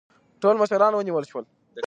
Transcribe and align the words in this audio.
ټول 0.41 0.55
مشران 0.61 0.93
ونیول 0.95 1.23
شول. 1.31 1.43